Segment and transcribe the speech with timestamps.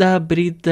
[0.00, 0.70] د بریډ د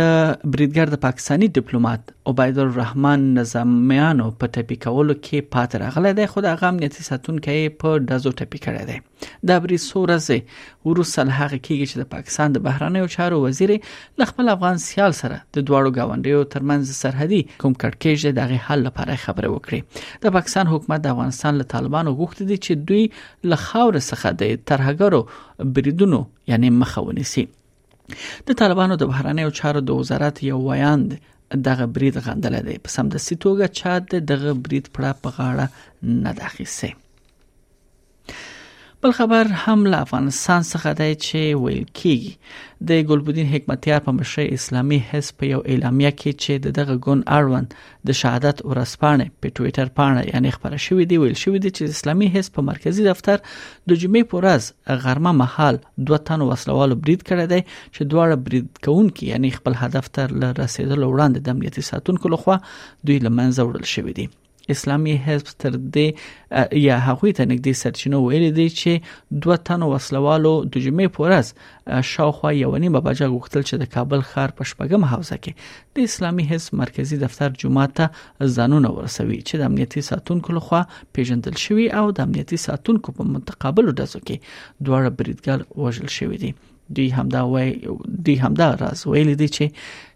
[0.52, 6.42] بریډګر د پاکستانی ډیپلوماټ عبید الرحمن نظامیانو په ټپی کولو کې پات راغلی دی خو
[6.46, 11.92] د هغه امنیتي ساتونکو په دزو ټپی کړی دی د بری سورزه ورسل هغه کېږي
[11.92, 16.48] چې د پاکستان د بهرانیو چارو وزیر ل خپل افغان سیال سره د دواړو گاونډیو
[16.56, 21.70] ترمنځ سرحدي کوم کټکېج د حل لپاره خبره وکړي د پاکستان حکومت د افغانستان له
[21.76, 26.26] طالبانو غوښتي دي چې دوی له خاور څخه د ترهګرو بریدونو
[26.56, 27.50] یعنی مخه ونیسي
[28.46, 31.08] د طالبانو د بهرنیو چارو د وزارت یو ویاند
[31.68, 33.92] دغه برید غندل دی په سم د سیټوګه چا
[34.32, 35.66] دغه برید پړه په غاړه
[36.24, 36.90] نه داخیسه
[39.02, 44.46] بل خبر هم له افغانستان څخه دی چې ویل کیږي د ګلبدین حکمتیار په مشرۍ
[44.56, 47.72] اسلامي حزب په یو اعلامیه کې چې دغه ګون اړوند
[48.10, 52.28] د شهادت ورسپانه په ټوئیټر باندې یعنی خبره شوې دی ویل شوې دی چې اسلامي
[52.34, 54.68] حزب په مرکزی دفتر د جمعې پورز
[55.06, 55.80] غرمه محل
[56.10, 57.60] دوه تن وسلوالو برید کړی دی
[57.94, 63.20] چې دواړه برید کوونکي یعنی خپل هدف ته رسیدل وړاندې د امنیتي ساتونکو لخوا دوی
[63.26, 64.28] لمنځه وړل شوې دي
[64.68, 66.06] اسلامي حزب تر دې
[66.84, 71.52] یا هغه ته نږدې سرچینو ویلي دي چې دوه تنو وسلوالو د جمعې پورز
[72.12, 75.52] شاوخوا یو نیم بجا غوښتل چې د کابل ښار په شپږم حوزه کې
[75.98, 78.06] د اسلامي حزب مرکزی دفتر جمعه ته
[78.56, 80.82] ځانونه ورسوي چې د امنیتي ساتونکو لخوا
[81.18, 86.52] پیژندل شوی او د امنیتي ساتونکو په متقابلو ډزو کې دواړه بریدګر وژل شوی دي
[86.94, 87.80] دوی همدا وای
[88.24, 89.64] دوی همدا راز ویل دي چې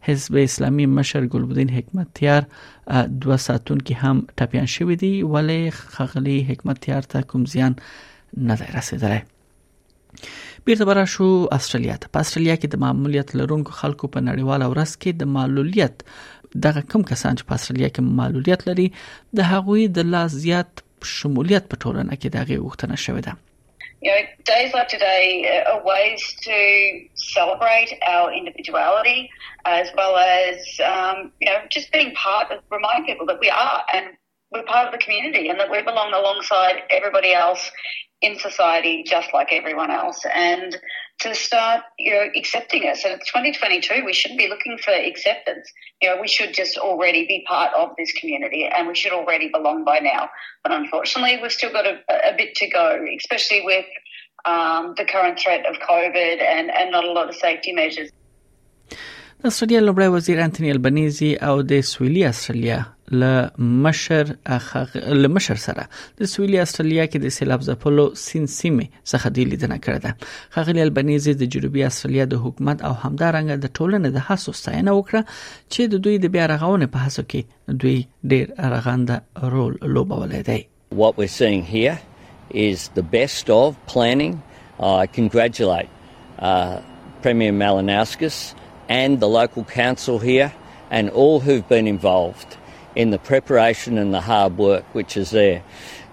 [0.09, 2.43] حزب اسلامي مشر ګلبدین حکمتیار
[3.23, 7.77] دوه ساتون کې هم ټپيان شوی دي ولې خغلی حکمتیار ته کوم زیان
[8.49, 9.21] نه دی رسیدلی
[10.67, 14.97] بیرته برا شو استرالیا ته په استرالیا کې د معمولیت لرونکو خلکو په نړیواله ورځ
[14.99, 16.05] کې د معلولیت
[16.69, 18.89] دغه کم کسان چې په استرالیا کې معلولیت لري
[19.41, 23.43] د هغوی د لا زیات شمولیت په ټولنه کې دغه وختنه شوې ده
[24.01, 29.31] you know, days like today are ways to celebrate our individuality
[29.65, 33.83] as well as, um, you know, just being part of, remind people that we are
[33.93, 34.09] and
[34.53, 37.71] we're part of the community and that we belong alongside everybody else
[38.21, 40.25] in society just like everyone else.
[40.35, 40.77] And
[41.21, 43.05] to start, you know, accepting us.
[43.05, 44.05] And it's 2022.
[44.05, 45.71] We shouldn't be looking for acceptance.
[46.03, 49.49] You know, we should just already be part of this community and we should already
[49.49, 50.29] belong by now.
[50.63, 52.01] But unfortunately, we've still got a,
[52.33, 53.87] a bit to go, especially with
[54.45, 58.11] um, the current threat of COVID and, and not a lot of safety measures.
[59.49, 62.77] استرالیا لومړی وزیر انټونی البنيزي او د سویلي استرالیا
[63.23, 64.95] له مشر اخغ
[65.25, 65.85] له مشر سره
[66.21, 71.35] د سویلي استرالیا کې د سیلاب ځپلو سینسیمه څخه د لیدنه کړه ده خغلی البنيزي
[71.45, 76.03] د جنوبي استرالیا د حکومت او همدارنګه د ټولنې د حساس ستاینه وکړه چې د
[76.09, 77.95] دوی د بیا رغونې په هڅو کې دوی
[78.33, 80.61] ډېر رغنده رول لوبولای دی
[81.05, 81.97] What we're seeing here
[82.69, 84.35] is the best of planning.
[84.89, 85.89] I congratulate
[86.51, 86.75] uh,
[87.29, 88.37] Premier Malinowskis
[88.89, 90.53] and the local council here
[90.91, 92.57] and all who've been involved
[92.95, 95.63] in the preparation and the hard work which is there.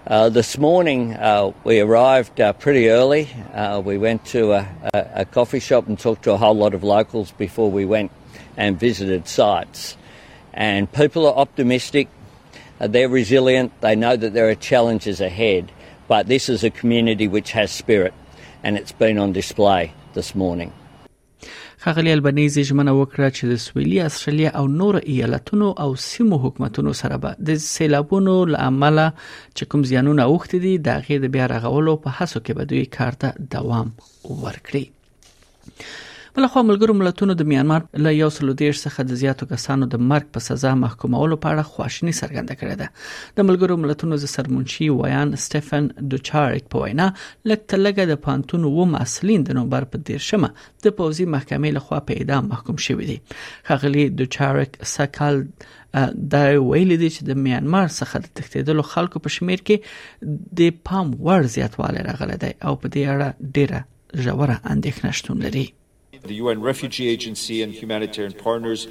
[0.06, 3.28] Uh, this morning uh, we arrived uh, pretty early.
[3.54, 6.74] Uh, we went to a, a, a, coffee shop and talked to a whole lot
[6.74, 8.10] of locals before we went
[8.56, 9.96] and visited sites.
[10.54, 12.08] And people are optimistic,
[12.80, 15.70] uh, they're resilient, they know that there are challenges ahead,
[16.08, 18.12] but this is a community which has spirit
[18.64, 20.72] and it's been on display this morning.
[21.84, 27.16] ښاغلي البنيزي ژمنه وکړه چې د سویلي استرالیا او نور ایالتونو او سیمو حکومتونو سره
[27.22, 28.98] به د سیلابونو لامل
[29.56, 32.84] چې کوم زیانونه اوخت دي د هغه د بیا رغولو په هڅو کې به دوی
[32.98, 33.88] کار ته دوام
[34.44, 34.84] ورکړي
[36.36, 40.00] بل خو ملګرو ملتونو د میانمار له یو سل دیش څخه د زیاتو کسانو د
[40.12, 42.88] مرګ په سزا محکومولو په اړه خواشنی څرګنده کړې ده
[43.40, 47.08] د ملګرو ملتونو د سرمنشي ویان سټيفن دوچارک په وینا
[47.50, 50.50] لکتلګه د پانتون و مسلین د نومبر په دیرشمه
[50.86, 53.18] د پوزي محکمې له خوا په اعدام محکوم شوې دي
[53.72, 55.42] خغلی دوچارک سکل
[56.36, 60.32] دا ویل دي چې د میانمار څخه د تښتیدلو خلکو په شمیر کې
[60.64, 63.84] د پام وړ زیاتوالی راغلی دی او په دې اړه ډیره
[64.24, 65.66] ژوره اندېښنه شتون لري
[66.20, 68.86] The UN Refugee Agency and humanitarian partners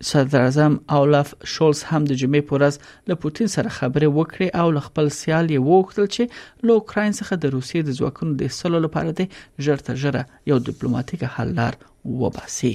[0.09, 2.77] صدر اعظم اولف شولز هم د جمعې پورز
[3.11, 7.41] له پوتين سره خبرې وکړې او له خپل سیال یې وغوښتل چې له اوکرين څخه
[7.43, 10.23] د روسیې د ځواکونو د اصلاح لپاره د ژر تر ژره
[10.53, 11.77] یو ډیپلوماټیک حل لار
[12.23, 12.73] وباسي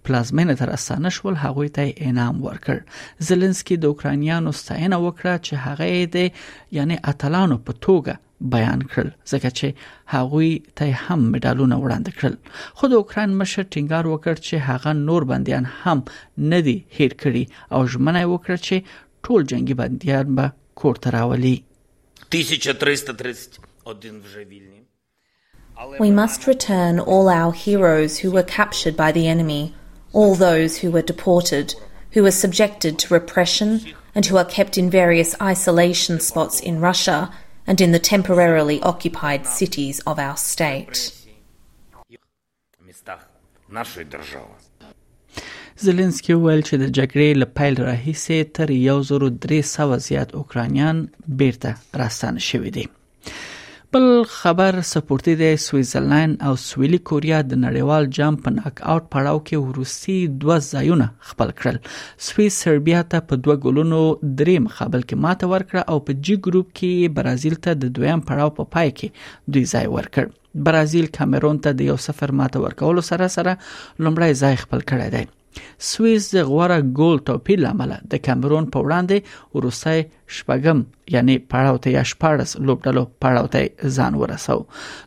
[0.08, 2.76] پلازمینه تر اسانه شول هغه ته انعام ورکړ
[3.30, 6.18] زلنسکی د اوکرانیانو ستاینه وکړه چې هغه د
[6.78, 8.16] یعنی اتلانو په توګه
[8.54, 9.68] بیان کړل ځکه چې
[10.16, 10.52] هغوی
[10.82, 12.36] ته هم مډالونه وړاندې کړل
[12.82, 16.00] خو د اوکران مشر ټینګار وکړ چې هغه نور بنديان هم
[16.56, 17.44] ندي هیر کړی
[17.76, 18.76] او ژمنه وکړه چې
[19.30, 20.46] ټول جنگي بنديان به
[20.84, 22.34] کور ته راولي 1331
[24.28, 24.74] вже ویلنی
[26.04, 29.62] We must return all our heroes who were captured by the enemy
[30.18, 31.76] all those who were deported,
[32.14, 33.82] who were subjected to repression,
[34.16, 37.30] and who are kept in various isolation spots in Russia
[37.68, 41.14] and in the temporarily occupied cities of our state.
[45.78, 50.98] زلنسکي وویل چې د جګړې له پیل راهیسې تر 1300 زیات اوکرانیان
[51.42, 51.72] بیرته
[52.04, 52.86] راستانه شوي دي
[53.96, 59.38] بل خبر سپورتي دی سویټزرلند او سویلي کوریا د نړیوال جام په ناک اوټ پړاو
[59.50, 61.78] کې وروسي دوه ځایونه خپل کړل
[62.28, 64.02] سویس سربیا ته په دوه ګولونو
[64.42, 68.56] درې مخابل کې ماته ورکړه او په جی ګروپ کې برازیل ته د دویم پړاو
[68.60, 73.08] په پا پای کې دوی ځای ورکړ برازیل کامرون ته د یو سفر ماته ورکولو
[73.14, 75.26] سره سره لومړی ځای خپل کړی دی
[75.92, 79.18] سوئیس د غوړه ګول توپیر لامل د کیمرون په وړاندې
[79.58, 80.00] وروستۍ
[80.36, 80.80] شپږم
[81.16, 83.60] یعنی پړاو ته یا شپارس لوبډلو پړاو ته
[83.96, 84.60] ځان ورساو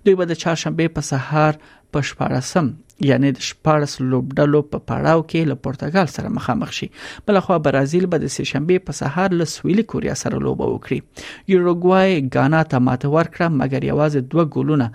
[0.05, 1.53] دوی به د چهارشنبه په سهار
[1.93, 2.67] په شپارسم
[3.09, 6.89] یعنی د شپارس لوبډلو په پړاو کې له پرتګال سره مخامخ شي
[7.31, 12.61] بلخوا برازیل به د سهشنبه په سهار له سویلي کوریا سره لوبه وکړي یوروګوای غانا
[12.75, 14.87] ته ماته ورکړه مګر یوازې دوه ګولونه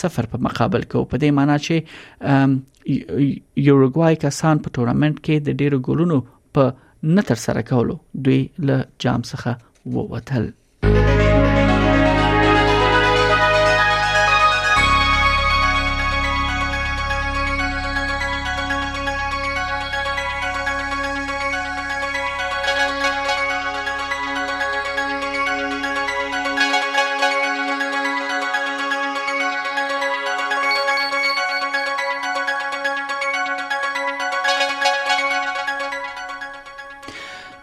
[0.00, 1.76] صفر په مقابل کې په دې معنی چې
[3.64, 6.22] یوروګوای کسان په تورنمنت کې د ډیرو ګولونو
[6.58, 6.86] په
[7.18, 7.98] نتر سره کولو
[8.28, 10.48] دوی له جام څخه ووتل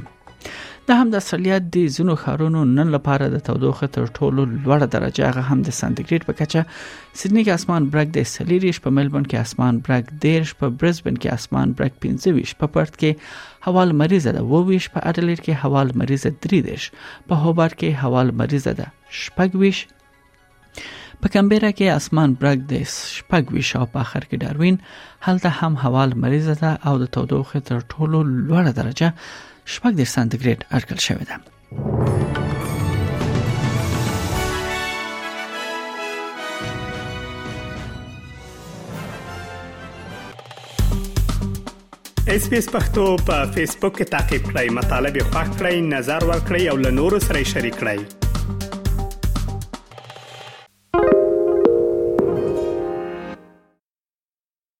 [0.87, 5.21] د هم د اصليت د زینو خارونو نن لپاره د تودوخه تر ټولو لوړه درجه
[5.29, 6.61] هغه هم د سانتیګریډ په کچه
[7.19, 11.29] سېډني کې اسمان برګ د سلیریش په ملبورن کې اسمان برګ دیرش په برزبن کې
[11.37, 13.11] اسمان برګ 25 په پړت کې
[13.65, 16.83] هوا مریضه ده وویش په اډلېټ کې هوا مریضه 3 دیش
[17.27, 18.87] په هوبر کې هوا مریضه ده
[19.23, 19.79] شپږویش
[21.21, 22.73] په کمبيرا کې اسمان برګ د
[23.17, 24.75] شپږ ویشا په اخر کې داروین
[25.27, 29.09] هلته هم هوا مریضه ده او د تودوخه تر ټولو لوړه درجه
[29.73, 31.35] شپږ د سانتیګریډ اټکل شوې ده
[42.33, 46.21] اس پی اس پختو په فیسبوک کې تا کې پلی مطلب یو فاک کړئ نظر
[46.31, 47.99] ور کړئ او له نورو سره شریک کړئ